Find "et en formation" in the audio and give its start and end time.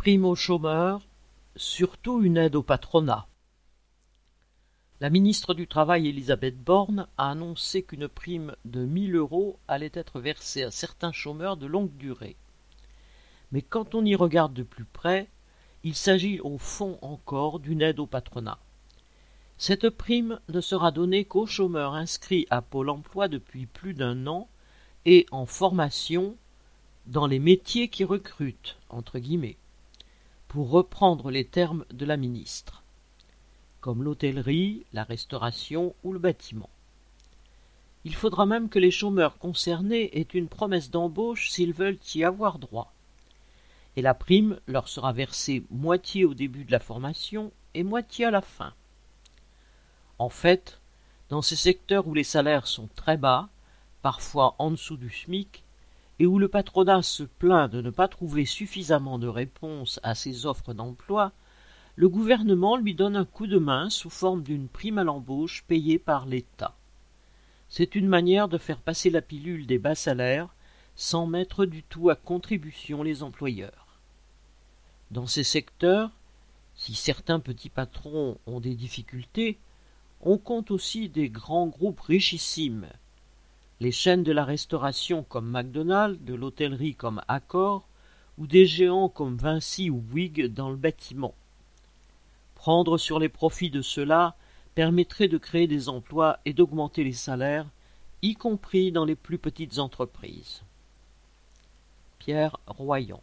25.04-26.36